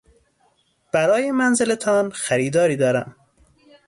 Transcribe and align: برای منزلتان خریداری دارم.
برای 0.93 1.31
منزلتان 1.31 2.11
خریداری 2.11 2.75
دارم. 2.75 3.15